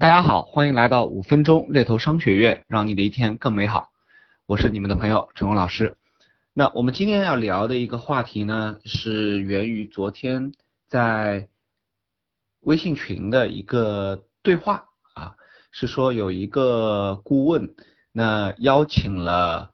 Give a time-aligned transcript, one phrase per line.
[0.00, 3.90] 大家好，欢迎来到五分钟猎头商学院，让你的一天更美好。
[4.46, 5.94] 我是你们的朋友陈红老师。
[6.54, 10.52] 那我们今天要聊的一个话题呢，是源于昨天
[10.88, 11.50] 在
[12.60, 15.34] 微信群的一个对话啊，
[15.70, 17.74] 是说有一个顾问，
[18.10, 19.72] 那邀请了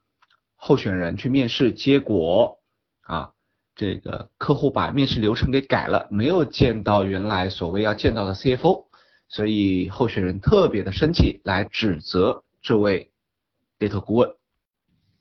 [0.57, 2.59] 候选人去面试，结果
[2.99, 3.31] 啊，
[3.75, 8.86] 这个客户把面试流程给改了，没有见到原来所谓要见到的 CFO。
[9.29, 13.11] 所以候选人特别的生气，来指责这位
[13.79, 14.33] 猎头顾问。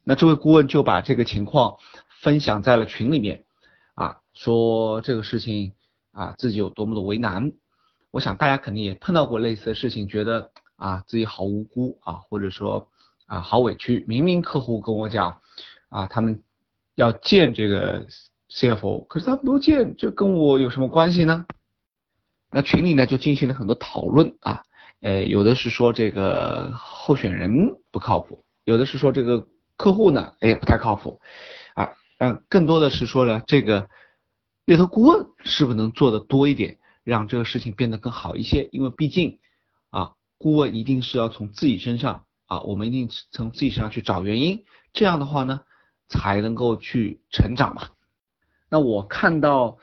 [0.04, 1.76] 那这位顾问就把这个情况
[2.20, 3.44] 分享在了群里面，
[3.94, 5.72] 啊，说这个事情
[6.12, 7.52] 啊自己有多么的为难。
[8.12, 12.88] 我想大家肯定也碰到过类似的事情，觉得啊自己好无辜啊，或者说
[13.26, 14.04] 啊好委屈。
[14.06, 15.40] 明明客户跟我讲
[15.88, 16.40] 啊他们
[16.94, 18.06] 要见这个
[18.48, 21.44] CFO，可是他不见，这跟我有什么关系呢？
[22.50, 24.62] 那群里呢就进行了很多讨论啊，
[25.00, 31.20] 呃，有的是说这个候选人不靠谱，有的是说这个客户呢，哎，不太靠谱，
[31.74, 33.88] 啊，嗯，更多的是说呢，这个
[34.64, 38.68] 猎头顾问是不是能做的多一点，让这个事情变得更好一些？
[38.70, 39.38] 因为毕竟
[39.90, 45.62] 啊，顾问一定是要从自己身上啊，我们一定从自己身上去找原因，这样的话呢，
[46.08, 47.88] 才能够去成长嘛。
[48.70, 49.76] 那我看到。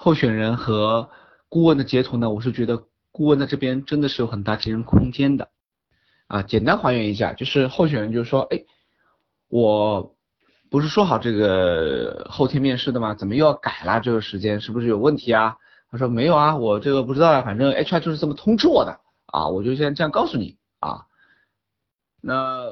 [0.00, 1.10] 候选人和
[1.48, 5.48] 顾问的截图呢，我是觉得顾问的这边真的是有很大提升空间的
[6.28, 6.40] 啊。
[6.44, 8.64] 简单还原一下，就是候选人就说，哎，
[9.48, 10.14] 我
[10.70, 13.12] 不是说好这个后天面试的吗？
[13.12, 13.98] 怎么又要改了？
[13.98, 15.56] 这个时间是不是有问题啊？
[15.90, 21.06] 他说没有啊，我这个不知道啊，反正 HR 就是这么通知我的啊，我就先这样告诉你啊。
[22.20, 22.70] 那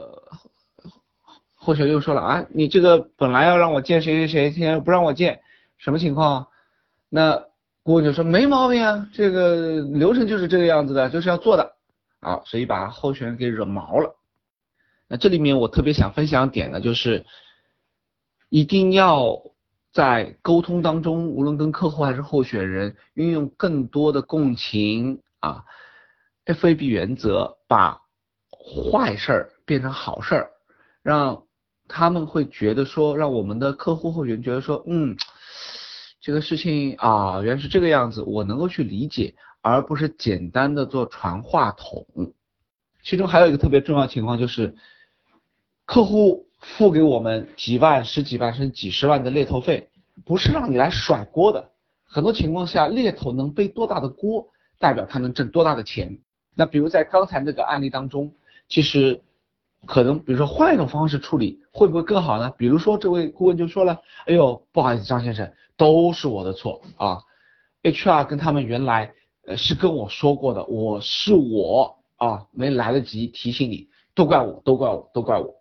[1.56, 5.40] 候选人又说了啊，你这个本来要让我见谁谁谁，现在不让我见，
[5.76, 6.46] 什么情况？
[7.08, 7.44] 那
[7.82, 11.76] 顾问就说没毛病啊，这个流程就是这个样子的，就是要做的
[12.18, 14.16] 啊，所以把候选人给惹毛了。
[15.06, 17.24] 那这里面我特别想分享点呢，就是
[18.48, 19.40] 一定要
[19.92, 25.62] 在沟通当中，无论跟客户还是候选人，运用更多的共情啊
[26.44, 28.00] ，FAB 原则，把
[28.50, 30.50] 坏事儿变成好事儿，
[31.02, 31.44] 让
[31.86, 35.16] 他们会觉得说，让我们的客户候选人觉得说，嗯。
[36.26, 42.04] 这个事情啊，原来是这个样子，我能够去理解，而不是简单的做传话筒。
[43.04, 44.74] 其中还有一个特别重要情况就是，
[45.84, 49.88] 客户付给我们几万、十几万甚至几十万的猎头费，
[50.24, 51.70] 不是让你来甩锅的。
[52.04, 54.48] 很多情况下，猎头能背多大的锅，
[54.80, 56.18] 代表他能挣多大的钱。
[56.56, 58.34] 那比如在刚才那个案例当中，
[58.68, 59.22] 其实。
[59.86, 62.52] 可能比如说换一种方式处理会不会更好呢？
[62.58, 67.18] 比如说这位顾问就说了，哎呦不好意思张先生，都是我的错啊
[67.82, 69.12] ，HR 跟他们原来
[69.46, 75.54] 呃是跟我说过的，我是我啊没来得及提醒你，都怪我，都怪我，都怪我。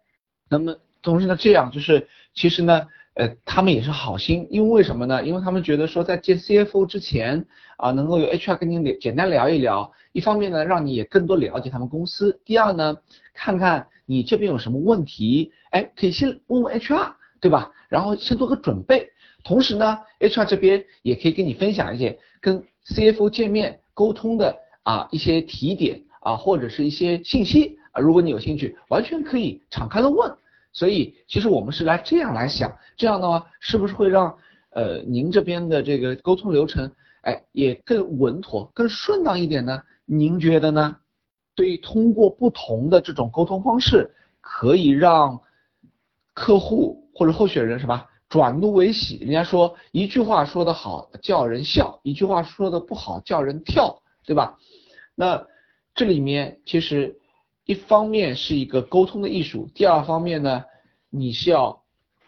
[0.49, 5.23] 那么同时呢这样就是其实呢呃他们也是好心，因为什么呢？
[5.25, 7.45] 因为他们觉得说在见 CFO 之前
[7.77, 12.97] 啊能够有 HR 跟你简单聊一聊，一方面呢让你也更多了解他们公司，第二呢
[13.35, 13.87] 看看。
[14.07, 15.51] 你这边有什么问题？
[15.71, 17.71] 哎，可以先问问 HR，对吧？
[17.89, 19.09] 然后先做个准备。
[19.43, 27.99] 同时呢，HR 这边也可以跟你分享一些跟 CFO 见面沟通的啊一些提点啊，或者是一些信息啊。
[27.99, 30.31] 如果你有兴趣，完全可以敞开的问。
[30.71, 34.37] 所以其实我们是来这样来想，这样的话是不是会让
[34.69, 36.91] 呃您这边的这个沟通流程
[37.21, 39.81] 哎也更稳妥、更顺当一点呢？
[40.05, 40.97] 您觉得呢？
[41.55, 45.41] 所以通过不同的这种沟通方式，可以让
[46.33, 49.17] 客户或者候选人什么转怒为喜。
[49.19, 54.57] 人家说一句话说得好叫人笑，一句话说的不好叫人跳，对吧？
[55.15, 55.47] 那
[55.93, 57.17] 这里面其实
[57.63, 60.65] 一方面是一个沟通的艺术，第二方面呢，
[61.09, 61.81] 你是要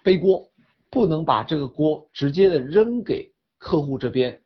[0.03, 0.49] 背锅，
[0.89, 4.41] 不能把这个锅直接的扔给客户这边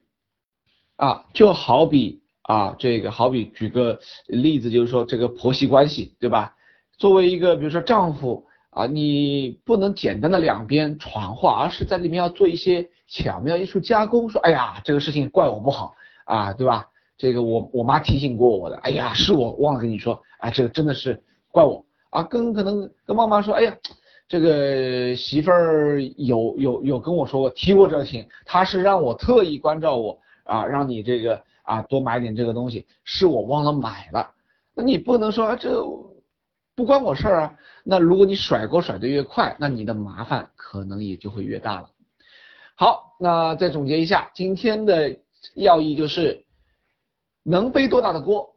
[0.95, 2.20] 啊，就好比。
[2.51, 6.53] 啊，这个好比举个例子，就是说这个婆媳关系，对吧？
[6.97, 15.95] 作为一个比如说丈夫啊，你不能简单的两边传话，而是在里面要做一些巧妙艺术加工，说哎呀，这个事情怪我不好
[16.25, 16.85] 啊，对吧？
[17.17, 21.23] 这个我我妈提醒过我的，哎呀，是我忘了跟你说，哎，这个真的是
[21.53, 23.73] 怪我啊，跟可能跟妈妈说，哎呀，
[24.27, 31.41] 这个媳妇儿有有有跟我说过，提过这个醒，她是让我特意关照我啊，让你这个。
[31.63, 34.31] 啊，多买点这个东西，是我忘了买了。
[34.73, 35.83] 那你不能说啊，这
[36.75, 37.55] 不关我事儿啊。
[37.83, 41.89] 那如果你甩锅甩得越快，那你的麻烦可能也就会越大了。
[42.75, 45.15] 好，那再总结一下今天的
[45.55, 46.43] 要义就是，
[47.43, 48.47] 能背多大的锅，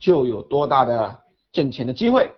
[0.00, 1.18] 就有多大的
[1.52, 2.30] 挣钱的机会。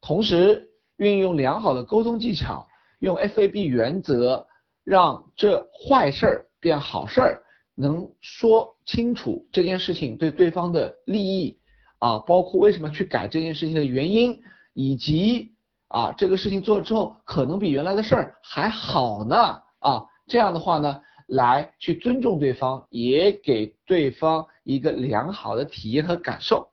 [0.00, 0.68] 同时，
[0.98, 2.66] 运用良好的沟通技巧，
[3.00, 4.46] 用 FAB 原则，
[4.84, 7.42] 让这坏事儿变好事儿，
[7.78, 11.58] 能说清楚这件事情对对方的利益
[11.98, 14.40] 啊，包括为什么去改这件事情的原因，
[14.72, 15.52] 以及
[15.88, 19.36] 啊这个事情做了之后可能比原来的事儿还好呢
[19.80, 26.68] 啊，这样的话呢，来去尊重对方，也给对方一个良好的体验和感受。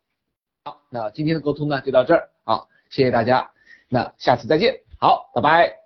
[0.66, 3.50] 好，那今天的沟通呢就到这儿啊，谢谢大家。
[3.90, 5.83] 那下次再见，好，拜拜。